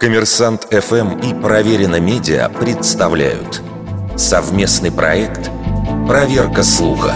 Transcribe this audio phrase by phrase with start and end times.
[0.00, 3.60] Коммерсант ФМ и Проверено Медиа представляют
[4.16, 5.50] совместный проект
[6.06, 7.14] «Проверка слуха».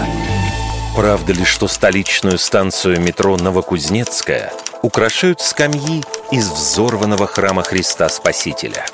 [0.93, 4.51] Правда ли, что столичную станцию метро Новокузнецкая
[4.81, 8.85] украшают скамьи из взорванного храма Христа Спасителя?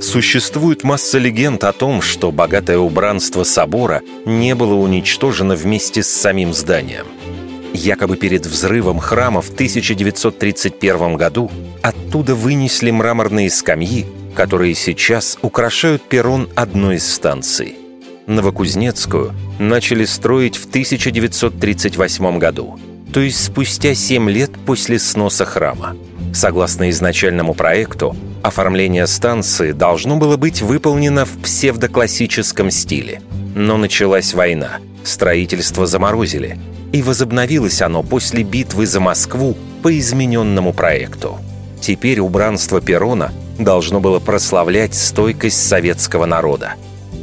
[0.00, 6.54] Существует масса легенд о том, что богатое убранство собора не было уничтожено вместе с самим
[6.54, 7.06] зданием.
[7.72, 11.50] Якобы перед взрывом храма в 1931 году
[11.82, 17.76] оттуда вынесли мраморные скамьи, которые сейчас украшают перрон одной из станций.
[18.26, 22.78] Новокузнецкую начали строить в 1938 году,
[23.12, 25.96] то есть спустя 7 лет после сноса храма.
[26.34, 33.22] Согласно изначальному проекту, оформление станции должно было быть выполнено в псевдоклассическом стиле.
[33.54, 36.58] Но началась война, строительство заморозили,
[36.92, 41.38] и возобновилось оно после битвы за Москву по измененному проекту.
[41.80, 46.74] Теперь убранство перрона должно было прославлять стойкость советского народа.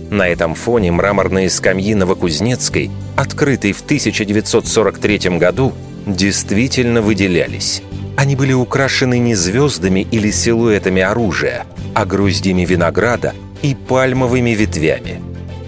[0.10, 5.74] На этом фоне мраморные скамьи Новокузнецкой, открытые в 1943 году,
[6.06, 7.82] действительно выделялись.
[8.16, 15.22] Они были украшены не звездами или силуэтами оружия, а груздями винограда и пальмовыми ветвями.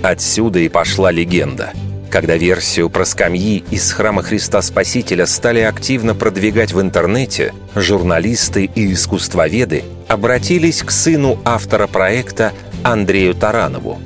[0.03, 1.73] Отсюда и пошла легенда.
[2.09, 8.93] Когда версию про скамьи из храма Христа Спасителя стали активно продвигать в интернете, журналисты и
[8.93, 13.99] искусствоведы обратились к сыну автора проекта Андрею Таранову.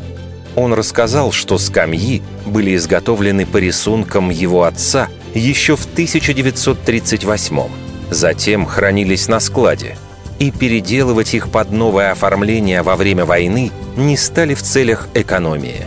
[0.55, 7.69] Он рассказал, что скамьи были изготовлены по рисункам его отца еще в 1938 -м.
[8.09, 9.95] Затем хранились на складе.
[10.39, 15.85] И переделывать их под новое оформление во время войны не стали в целях экономии.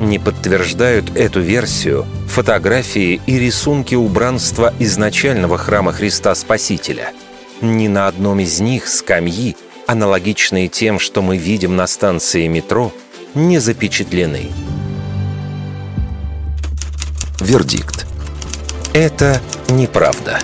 [0.00, 7.12] Не подтверждают эту версию фотографии и рисунки убранства изначального храма Христа Спасителя.
[7.60, 9.56] Ни на одном из них скамьи,
[9.88, 12.92] аналогичные тем, что мы видим на станции метро,
[13.34, 14.50] не запечатлены.
[17.40, 18.06] Вердикт.
[18.92, 20.38] Это неправда.